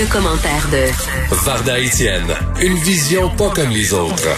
[0.00, 0.88] Le, commentaire de
[1.44, 2.32] Varda Etienne,
[2.62, 4.30] une vision pas comme les autres.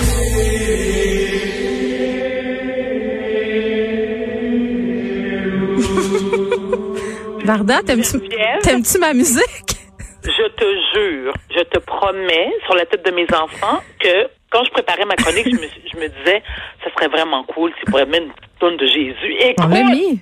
[7.44, 9.76] Varda, t'aimes-tu ma musique?
[10.24, 14.70] Je te jure, je te promets, sur la tête de mes enfants, que quand je
[14.70, 16.42] préparais ma chronique, je me, je me disais,
[16.82, 19.34] ça serait vraiment cool s'ils pourraient mettre une tonne de Jésus.
[19.38, 20.20] Et On l'a mis.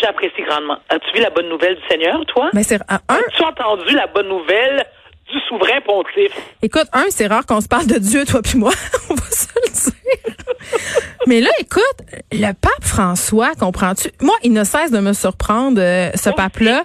[0.00, 0.78] J'apprécie grandement.
[0.88, 2.50] As-tu vu la bonne nouvelle du Seigneur, toi?
[2.52, 4.84] Mais c'est un, As-tu entendu la bonne nouvelle
[5.30, 6.32] du souverain pontife?
[6.62, 8.72] écoute, un, c'est rare qu'on se parle de Dieu, toi puis moi.
[9.10, 10.36] On va se le dire.
[11.26, 11.82] Mais là, écoute,
[12.32, 14.08] le pape François, comprends-tu?
[14.20, 16.84] Moi, il ne cesse de me surprendre, euh, ce pape-là.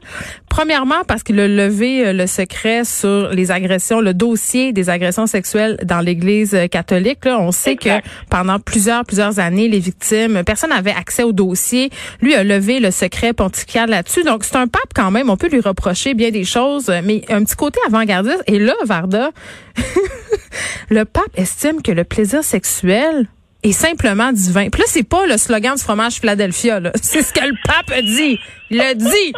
[0.49, 5.27] Premièrement, parce qu'il a levé euh, le secret sur les agressions, le dossier des agressions
[5.27, 7.25] sexuelles dans l'Église euh, catholique.
[7.25, 8.03] Là, on sait Exact.
[8.05, 11.89] que pendant plusieurs, plusieurs années, les victimes, personne n'avait accès au dossier.
[12.21, 14.23] Lui a levé le secret pontifical là-dessus.
[14.23, 15.29] Donc, c'est un pape quand même.
[15.29, 18.43] On peut lui reprocher bien des choses, mais un petit côté avant-gardiste.
[18.47, 19.31] Et là, Varda,
[20.89, 23.27] le pape estime que le plaisir sexuel
[23.63, 24.69] est simplement divin.
[24.69, 26.91] Puis là, c'est pas le slogan du fromage Philadelphia, là.
[27.01, 28.39] C'est ce que le pape a dit.
[28.69, 29.33] Il a dit.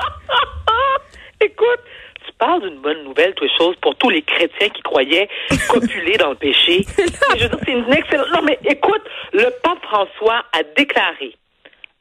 [1.41, 1.79] Écoute,
[2.25, 5.29] tu parles d'une bonne nouvelle, toi, chose, pour tous les chrétiens qui croyaient
[5.69, 6.85] copuler dans le péché.
[6.97, 8.27] Et je veux dire, c'est une excellente.
[8.33, 9.01] Non, mais écoute,
[9.33, 11.35] le pape François a déclaré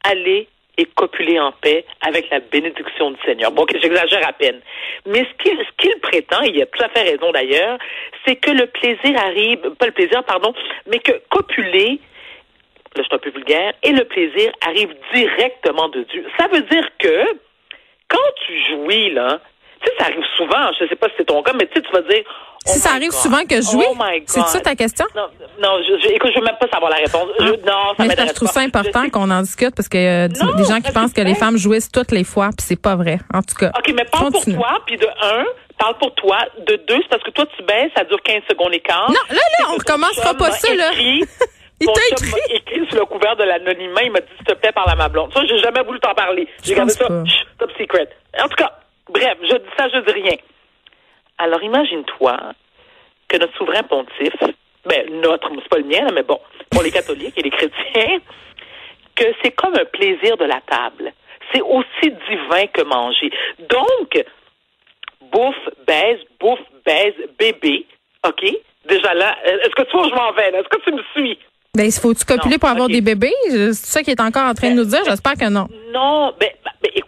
[0.04, 3.50] aller et copuler en paix avec la bénédiction du Seigneur.
[3.50, 4.60] Bon, j'exagère à peine.
[5.06, 7.78] Mais ce qu'il qu'il prétend, et il a tout à fait raison d'ailleurs,
[8.24, 10.54] c'est que le plaisir arrive, pas le plaisir, pardon,
[10.86, 12.00] mais que copuler,
[12.96, 16.24] là je suis un peu vulgaire, et le plaisir arrive directement de Dieu.
[16.38, 17.24] Ça veut dire que
[18.08, 19.40] quand tu jouis, là,
[19.82, 21.82] tu sais, ça arrive souvent, je sais pas si c'est ton cas, mais tu sais,
[21.82, 22.22] tu vas dire.
[22.26, 22.32] oh
[22.66, 23.18] Si ça arrive God.
[23.20, 23.96] souvent que je jouis, Oh
[24.26, 25.06] c'est ça ta question?
[25.14, 25.26] Non,
[25.62, 27.28] non, je, je, écoute, je veux même pas savoir la réponse.
[27.40, 28.54] Je, non, ça Mais m'intéresse je trouve pas.
[28.54, 31.26] ça important qu'on en discute parce que euh, Non, des gens qui pensent que que
[31.26, 33.18] les femmes jouissent toutes les fois, puis c'est pas vrai.
[33.34, 33.72] En tout cas.
[33.76, 34.56] OK, mais parle Continue.
[34.56, 35.44] pour toi, puis de un,
[35.78, 36.38] parle pour toi.
[36.66, 39.08] De deux, c'est parce que toi, tu baisses, ça dure 15 secondes et quart.
[39.10, 40.92] Non, là, là, on recommencera pas ça, là.
[40.92, 41.24] écrit-
[41.80, 42.30] Il t'a écrit?
[42.32, 44.02] m'a écrit sous le couvert de l'anonymat.
[44.02, 45.32] Il m'a dit, s'il te plaît, parle à ma blonde.
[45.32, 46.48] Ça, j'ai jamais voulu t'en parler.
[46.64, 48.08] J'ai gardé ça top secret.
[48.42, 48.72] En tout cas,
[49.08, 50.36] bref, je dis ça, je dis rien.
[51.38, 52.36] Alors, imagine-toi
[53.28, 54.34] que notre souverain pontife,
[54.84, 58.18] ben, notre, c'est pas le mien, mais bon, pour les catholiques et les chrétiens,
[59.14, 61.12] que c'est comme un plaisir de la table.
[61.52, 63.30] C'est aussi divin que manger.
[63.68, 64.24] Donc,
[65.32, 67.86] bouffe, baise, bouffe, baise, bébé,
[68.26, 68.44] OK?
[68.88, 70.60] Déjà là, est-ce que tu vois où je m'en vais, là?
[70.60, 71.38] Est-ce que tu me suis?
[71.74, 73.32] Ben, il faut-tu copuler Non, pour avoir des bébés?
[73.50, 75.04] C'est ça qu'il est encore en train de nous dire?
[75.04, 75.68] J'espère que non.
[75.92, 77.07] Non, ben, ben, ben, écoute,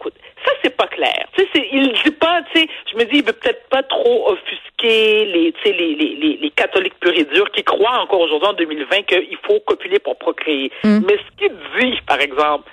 [0.81, 1.27] pas clair.
[1.37, 4.31] Tu sais, il dit pas, tu sais, je me dis, il veut peut-être pas trop
[4.31, 8.21] offusquer les, tu sais, les, les, les, les catholiques purs et durs qui croient encore
[8.21, 10.71] aujourd'hui, en 2020, qu'il faut copuler pour procréer.
[10.83, 11.01] Mm.
[11.05, 12.69] Mais ce qu'il dit, par exemple,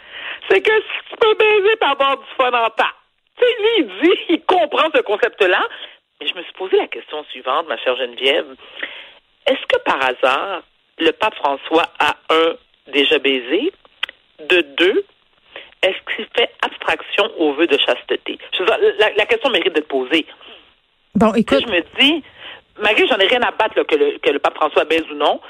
[0.49, 2.95] c'est que si tu peux baiser pour avoir du fun en temps.
[3.39, 5.69] Tu sais, lui, il dit, il comprend ce concept-là.
[6.21, 8.47] Mais je me suis posé la question suivante, ma chère Geneviève.
[9.47, 10.63] Est-ce que par hasard,
[10.99, 12.55] le pape François a un
[12.89, 13.73] déjà baisé,
[14.49, 15.05] de deux,
[15.83, 18.39] est-ce qu'il fait abstraction au vœu de chasteté?
[18.53, 20.27] Je veux dire, la, la question mérite d'être posée.
[21.15, 22.23] Bon, écoute, je me dis,
[22.81, 25.05] malgré que j'en ai rien à battre là, que, le, que le pape François baise
[25.11, 25.41] ou non,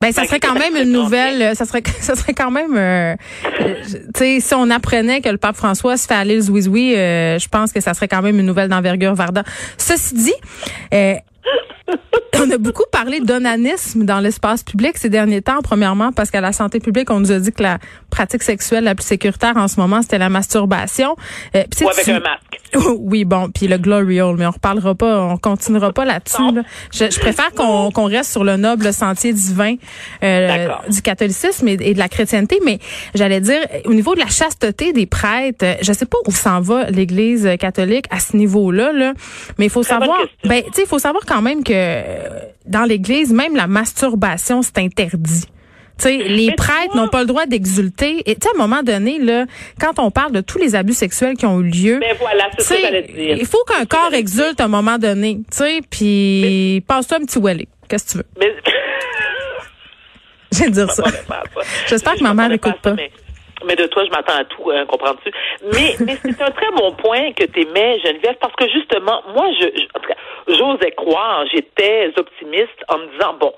[0.00, 3.14] ben, ça serait quand même une nouvelle, euh, ça serait, ça serait quand même, euh,
[3.60, 6.96] euh, tu sais, si on apprenait que le pape François se fait aller le zouizoui,
[6.96, 9.44] euh, je pense que ça serait quand même une nouvelle d'envergure Varda.
[9.78, 10.34] Ceci dit,
[12.38, 15.60] on a beaucoup parlé d'onanisme dans l'espace public ces derniers temps.
[15.62, 17.78] Premièrement, parce qu'à la santé publique, on nous a dit que la
[18.10, 21.16] pratique sexuelle la plus sécuritaire en ce moment, c'était la masturbation.
[21.54, 22.60] Euh, ou avec tu- un masque.
[23.00, 26.52] oui, bon, puis le glory hole, mais on reparlera pas, on continuera pas là-dessus.
[26.54, 26.62] là.
[26.92, 29.74] Je, je préfère qu'on qu'on reste sur le noble sentier divin
[30.22, 32.78] euh, du catholicisme et, et de la chrétienté, mais
[33.14, 36.60] j'allais dire au niveau de la chasteté des prêtres, euh, je sais pas où s'en
[36.60, 39.12] va l'Église catholique à ce niveau-là, là,
[39.58, 41.72] mais il faut Très savoir, ben, tu sais, il faut savoir quand même que
[42.66, 45.44] dans l'Église, même la masturbation, c'est interdit.
[46.04, 48.22] Les Mais prêtres n'ont pas le droit d'exulter.
[48.28, 49.44] Et tu sais, à un moment donné, là,
[49.80, 53.02] quand on parle de tous les abus sexuels qui ont eu lieu, Mais voilà, j'allais
[53.06, 53.36] te dire.
[53.38, 55.42] il faut qu'un corps exulte à un moment donné,
[55.90, 57.68] puis passe-toi un petit welly.
[57.88, 58.24] Qu'est-ce que tu veux?
[58.40, 58.52] Mais...
[60.52, 61.04] Je vais dire ça.
[61.88, 62.94] J'espère Je que ma mère m'attendais écoute à ça, pas.
[62.94, 63.10] mais-
[63.66, 65.30] Mais de toi, je m'attends à tout, hein, comprends-tu?
[65.72, 69.46] Mais, mais c'est un très bon point que tu émets, Geneviève, parce que justement, moi,
[69.60, 70.16] je, je en tout cas,
[70.48, 73.52] j'osais croire, j'étais optimiste en me disant, bon,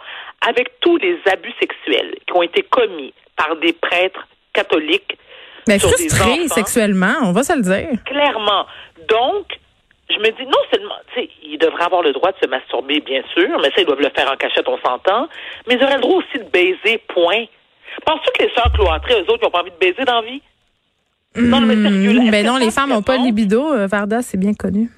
[0.46, 5.16] avec tous les abus sexuels qui ont été commis par des prêtres catholiques
[5.66, 7.88] Mais sur des enfants, sexuellement, on va se le dire.
[8.04, 8.66] clairement.
[9.08, 9.58] Donc,
[10.10, 13.00] je me dis, non seulement, tu sais, ils devraient avoir le droit de se masturber,
[13.00, 15.28] bien sûr, mais ça, ils doivent le faire en cachette, on s'entend,
[15.66, 17.46] mais ils auraient le droit aussi de baiser, point.
[18.04, 20.26] Penses-tu que les sœurs cloîtrées, eux autres, ils n'ont pas envie de baiser dans la
[20.30, 20.42] vie?
[21.36, 23.72] Non, mais sérieux, là, est-ce ben non, les femmes n'ont pas de libido.
[23.72, 24.90] euh, Varda, c'est bien connu.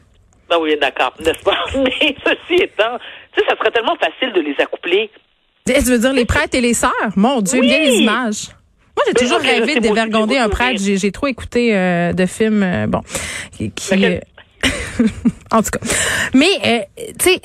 [0.51, 1.57] Ben oui, d'accord, n'est-ce pas?
[1.77, 2.99] Mais ceci étant,
[3.35, 5.11] tu sais, ça serait tellement facile de les accoupler.
[5.69, 6.93] Eh, Tu veux dire les prêtres et les sœurs?
[7.17, 7.67] Mon Dieu, Oui.
[7.69, 8.49] bien les images.
[8.97, 10.81] Moi, j'ai toujours rêvé de dévergonder un prêtre.
[10.81, 13.01] J'ai trop écouté euh, de films, euh, bon,
[13.53, 13.73] qui...
[15.53, 15.81] en tout cas.
[16.35, 16.87] Mais,
[17.19, 17.41] tu sais,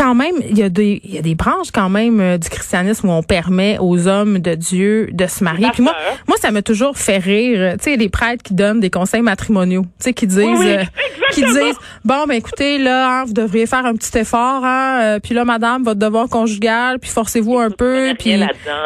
[0.00, 2.48] quand même, il y, a des, il y a des branches quand même euh, du
[2.48, 5.68] christianisme où on permet aux hommes de Dieu de se marier.
[5.74, 5.94] Puis moi,
[6.26, 7.60] moi, ça m'a toujours fait rire.
[7.60, 9.82] euh, Tu sais, les prêtres qui donnent des conseils matrimoniaux.
[9.82, 10.84] Tu sais, qui disent, oui, euh,
[11.32, 14.64] qui disent, bon, ben écoutez, là, hein, vous devriez faire un petit effort.
[14.64, 18.14] Hein, euh, puis là, madame, votre devoir conjugal, puis forcez-vous un peu.
[18.18, 18.32] Puis,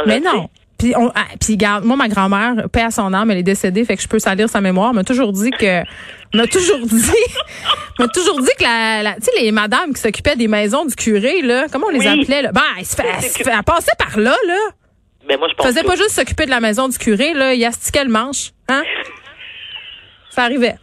[0.06, 0.49] mais non.
[0.85, 3.87] Puis, on, ah, puis garde, moi, ma grand-mère, paix à son âme, elle est décédée,
[3.87, 5.83] fait que je peux salir sa mémoire, m'a toujours dit que,
[6.35, 7.11] m'a toujours dit,
[7.99, 10.95] m'a toujours dit que la, la tu sais, les madames qui s'occupaient des maisons du
[10.95, 12.21] curé, là, comment on les Oui.
[12.21, 12.53] appelait, là?
[12.53, 14.59] Ben, elle, se fait, elle, se fait- elle passait par là, là.
[15.27, 17.55] Mais moi, je pense Faisait que- pas juste s'occuper de la maison du curé, là,
[17.55, 18.83] il astiquait le manche, hein?
[20.29, 20.75] Ça arrivait.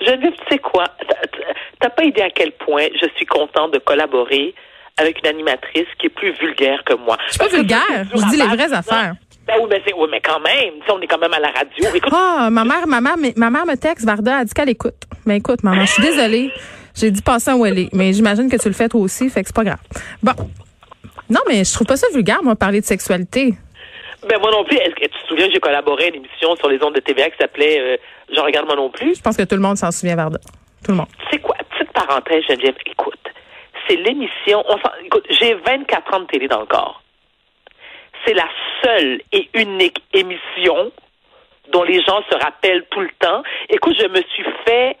[0.00, 0.84] Geneviève, tu sais quoi?
[1.80, 4.54] T'as pas idée à quel point je suis contente de collaborer
[5.00, 7.16] avec une animatrice qui est plus vulgaire que moi.
[7.26, 9.14] Je suis pas Parce vulgaire, c'est je dis les vraies affaires.
[9.46, 11.84] Ben oui, mais, c'est- oui, mais quand même, on est quand même à la radio.
[11.94, 14.94] Écoute, Ah, ma mère, ma mère, ma mère me texte, Varda, elle dit qu'elle écoute.
[15.26, 16.50] Mais écoute, maman, je suis désolée.
[16.94, 17.88] J'ai dit passer où elle est.
[17.94, 19.78] Mais j'imagine que tu le fais toi aussi, fait que c'est pas grave.
[20.22, 20.32] Bon.
[21.28, 23.54] Non, mais je trouve pas ça vulgaire, moi, parler de sexualité.
[24.28, 24.76] ben moi non plus.
[24.76, 27.30] Est-ce que tu te souviens, j'ai collaboré à une émission sur les ondes de TVA
[27.30, 27.96] qui s'appelait euh,
[28.34, 29.14] Je regarde moi non plus?
[29.16, 30.38] Je pense que tout le monde s'en souvient, Varda.
[30.84, 31.06] Tout le monde.
[31.30, 31.56] Tu sais quoi?
[31.70, 33.14] Petite parenthèse, Geneviève, écoute.
[33.90, 34.64] C'est l'émission.
[35.04, 37.02] Écoute, j'ai 24 ans de télé dans le corps.
[38.24, 38.48] C'est la
[38.84, 40.92] seule et unique émission
[41.72, 43.42] dont les gens se rappellent tout le temps.
[43.68, 44.96] Écoute, je me suis fait.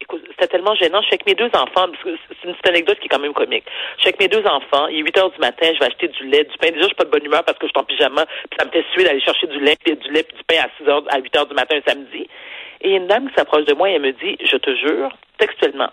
[0.00, 1.00] Écoute, c'était tellement gênant.
[1.00, 3.18] Je suis avec mes deux enfants, parce que c'est une petite anecdote qui est quand
[3.18, 3.64] même comique.
[3.96, 6.06] Je suis avec mes deux enfants, il est 8 heures du matin, je vais acheter
[6.06, 6.70] du lait, du pain.
[6.70, 8.64] Déjà, je suis pas de bonne humeur parce que je suis en pyjama, puis ça
[8.64, 10.88] me fait suer d'aller chercher du lait, puis du lait, puis du pain à 6
[10.88, 12.28] heures, à 8 heures du matin un samedi.
[12.80, 15.90] Et une dame qui s'approche de moi et elle me dit, je te jure, textuellement,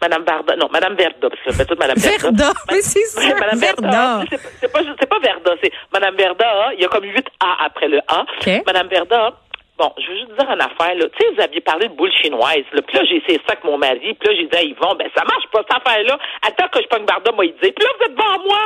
[0.00, 2.18] Madame Varda, non, Madame Verda, parce que je toute Madame Verda.
[2.30, 4.20] Verda, mais c'est sûr, Madame Verda.
[4.60, 6.70] C'est pas- C'est pas, Verda, c'est Madame Verda.
[6.74, 8.20] Il y a comme 8 A après le A.
[8.22, 8.62] OK.
[8.66, 9.32] Madame Verda.
[9.76, 11.04] Bon, je veux juste dire une affaire, là.
[11.16, 12.82] Tu sais, vous aviez parlé de boule chinoise, là.
[12.82, 14.14] Puis là, j'ai essayé ça avec mon mari.
[14.14, 16.18] Puis là, j'ai dit à Yvon, ben, ça marche pas, cette affaire-là.
[16.42, 17.72] Attends que je pogne Varda, moi, il dit.
[17.72, 18.58] Puis là, vous êtes devant moi.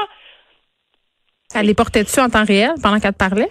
[1.55, 3.49] Elle les portait dessus en temps réel pendant qu'elle te parlait?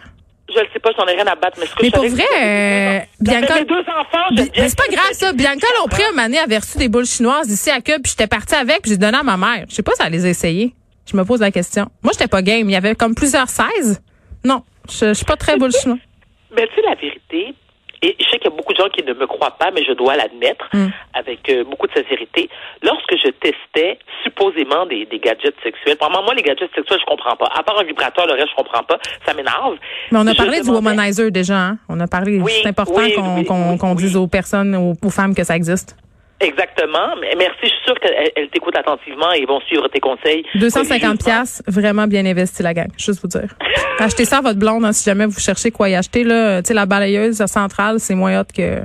[0.54, 2.06] Je le sais pas, j'en ai rien à battre, mais ce que Mais je pour
[2.08, 5.32] vrai, euh, Bianca- mes deux enfants, je c'est pas grave, ça.
[5.34, 8.56] Bianca Lompré, un année, avait reçu des boules chinoises ici à Cube, puis j'étais partie
[8.56, 9.66] avec, puis j'ai donné à ma mère.
[9.70, 10.74] Je sais pas si elle les a essayées.
[11.10, 11.88] Je me pose la question.
[12.04, 12.70] Moi, j'étais pas game.
[12.70, 14.02] Il y avait comme plusieurs 16.
[14.44, 16.00] Non, je, je suis pas très boule chinoise.
[16.56, 17.56] Mais tu sais, la vérité,
[18.02, 19.84] et je sais qu'il y a beaucoup de gens qui ne me croient pas, mais
[19.84, 20.88] je dois l'admettre Mm.
[21.14, 22.50] avec euh, beaucoup de sincérité.
[22.82, 27.36] Lorsque je testais supposément des, des gadgets sexuels, vraiment, moi, les gadgets sexuels, je comprends
[27.36, 27.50] pas.
[27.56, 28.98] À part un vibrateur, le reste, je comprends pas.
[29.26, 29.76] Ça m'énerve.
[30.12, 31.58] Mais on a Je parlé du demandais- womanizer déjà.
[31.60, 31.78] Hein?
[31.90, 32.40] On a parlé.
[32.40, 33.14] Oui, c'est important oui,
[33.46, 35.96] qu'on oui, dise aux personnes, aux, aux femmes que ça existe.
[36.42, 37.16] Exactement.
[37.38, 37.58] Merci.
[37.64, 40.44] Je suis sûre qu'elles elles t'écoutent attentivement et vont suivre tes conseils.
[40.56, 41.16] 250 religieusement.
[41.18, 42.88] pièces, vraiment bien investi la gang.
[42.98, 43.54] Juste vous dire.
[44.00, 46.62] Achetez ça à votre blonde hein, si jamais vous cherchez quoi y acheter là.
[46.62, 48.80] Tu sais la balayeuse centrale, c'est moins hot que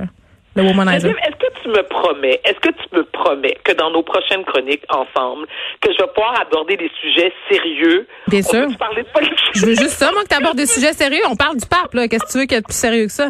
[0.55, 1.09] le womanizer.
[1.09, 4.83] Est-ce que tu me promets, est-ce que tu me promets que dans nos prochaines chroniques
[4.89, 5.45] ensemble,
[5.81, 8.07] que je vais pouvoir aborder des sujets sérieux?
[8.27, 8.77] Bien On sûr.
[8.77, 9.07] parler de?
[9.53, 11.21] Je veux juste ça, moi, que tu abordes des sujets sérieux.
[11.29, 12.07] On parle du pape, là.
[12.07, 13.29] Qu'est-ce que tu veux qu'il y ait de plus sérieux que ça?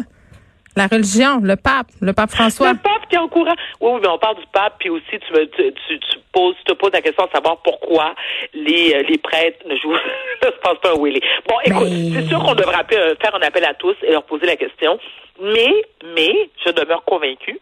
[0.76, 2.72] La religion, le pape, le pape François.
[2.72, 3.54] Le pape qui est en courant.
[3.80, 6.54] Oui, oui, mais on parle du pape, puis aussi tu me tu, tu, tu poses,
[6.58, 8.14] tu te poses la question de savoir pourquoi
[8.54, 9.92] les, euh, les prêtres ne jouent
[10.42, 11.20] ne se passent pas un wheelie.
[11.48, 14.12] Bon, écoute, Mais- c'est sûr qu'on devrait appeler, euh, faire un appel à tous et
[14.12, 14.98] leur poser la question.
[15.40, 15.72] Mais,
[16.16, 17.58] mais, je demeure convaincue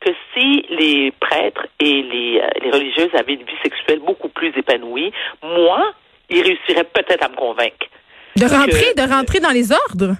[0.00, 4.48] que si les prêtres et les, euh, les religieuses avaient une vie sexuelle beaucoup plus
[4.56, 5.12] épanouie,
[5.42, 5.92] moi,
[6.30, 7.86] ils réussiraient peut-être à me convaincre.
[8.36, 10.14] De rentrer, que- de rentrer dans les ordres?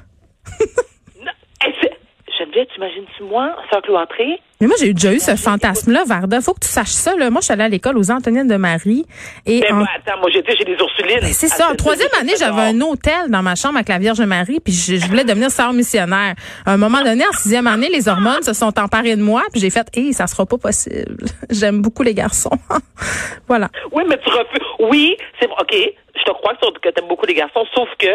[2.55, 4.39] Hey, Geneviève, t'imagines-tu moi, sœur cloîtrée?
[4.61, 6.41] Mais moi, j'ai déjà eu ce fantasme-là, Varda.
[6.41, 7.29] Faut que tu saches ça, là.
[7.31, 9.05] Moi, je suis allée à l'école aux Antonines de Marie.
[9.47, 11.21] Et Ben, en- moi, attends, moi, j'étais chez les Ursulines.
[11.21, 11.71] Ben, c'est ça.
[11.71, 14.97] En troisième année, j'avais un hôtel dans ma chambre avec la Vierge Marie, puis je,
[14.97, 16.35] je voulais devenir sœur missionnaire.
[16.65, 19.61] À un moment donné, en sixième année, les hormones se sont emparées de moi, puis
[19.61, 21.25] j'ai fait, hé, ça sera pas possible.
[21.51, 22.51] J'aime beaucoup les garçons.
[23.49, 23.69] voilà.
[23.93, 24.89] Oui, mais tu refuses.
[24.91, 25.75] Oui, c'est OK.
[26.17, 28.07] Je te crois que t'aimes beaucoup les garçons, sauf que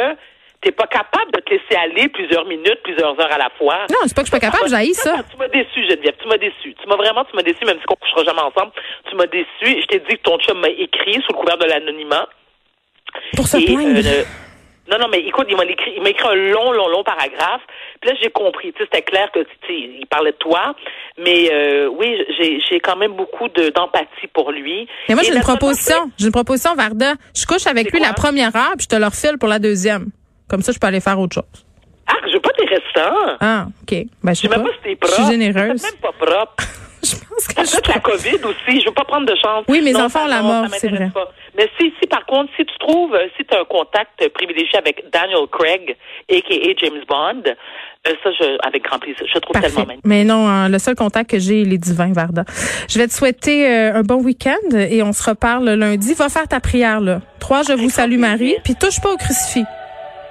[0.62, 3.86] T'es pas capable de te laisser aller plusieurs minutes, plusieurs heures à la fois.
[3.90, 5.16] Non, c'est pas que je suis pas capable, j'haïs ça.
[5.32, 6.16] Tu m'as déçu, Geneviève.
[6.22, 6.76] Tu m'as déçu.
[6.76, 8.74] Tu m'as vraiment, tu m'as déçu, même si on couchera jamais ensemble.
[9.10, 9.48] Tu m'as déçu.
[9.82, 12.28] Je t'ai dit que ton chum m'a écrit sous le couvert de l'anonymat.
[13.38, 14.02] Pour se Et, plaindre.
[14.06, 14.24] euh,
[14.92, 17.62] non, non, mais écoute, il m'a écrit, il m'a écrit un long, long, long paragraphe.
[18.02, 18.74] Puis là, j'ai compris.
[18.74, 20.76] Tu sais, c'était clair que, tu sais, il parlait de toi.
[21.18, 24.90] Mais euh, oui, j'ai, j'ai quand même beaucoup de, d'empathie pour lui.
[25.08, 26.12] Mais moi, j'ai une proposition.
[26.18, 27.14] J'ai une proposition, Varda.
[27.34, 30.08] Je couche avec lui la première heure, puis je te le refile pour la deuxième.
[30.50, 31.66] Comme ça, je peux aller faire autre chose.
[32.08, 33.38] Ah, je veux pas tes restants.
[33.40, 34.06] Ah, OK.
[34.24, 34.58] Ben, je Je sais pas.
[34.58, 35.14] même pas si t'es Je propre.
[35.16, 35.84] suis généreuse.
[35.84, 36.64] Même pas propre.
[37.02, 38.82] Je pense que je Peut-être la COVID aussi.
[38.82, 39.64] Je veux pas prendre de chance.
[39.70, 41.10] Oui, mes Non, enfants ont la mort, c'est vrai.
[41.14, 41.32] pas.
[41.58, 44.78] Mais si, si par contre, si tu trouves, euh, si tu as un contact privilégié
[44.78, 45.96] avec Daniel Craig,
[46.30, 46.74] a.k.a.
[46.78, 49.26] James Bond, euh, ça, je, avec grand plaisir.
[49.34, 49.70] Je trouve Parfait.
[49.70, 50.06] tellement magnifique.
[50.06, 52.44] Mais non, hein, le seul contact que j'ai, il est divin, Varda.
[52.90, 56.14] Je vais te souhaiter euh, un bon week-end et on se reparle lundi.
[56.16, 57.22] Va faire ta prière, là.
[57.40, 58.20] Trois, je vous salue.
[58.20, 58.56] Marie.
[58.66, 59.64] Puis touche pas au crucifix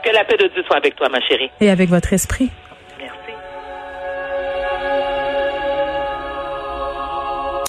[0.04, 1.50] Que la paix de Dieu soit avec toi, ma chérie.
[1.60, 2.50] et avec votre esprit.